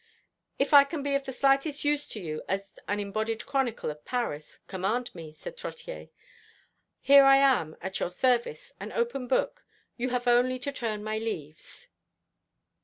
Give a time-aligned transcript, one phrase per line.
[0.57, 4.03] "If I can be of the slightest use to you, as an embodied chronicle of
[4.03, 6.09] Paris, command me," said Trottier.
[7.01, 9.63] "Here I am at your service an open book.
[9.97, 11.87] You have only to turn my leaves."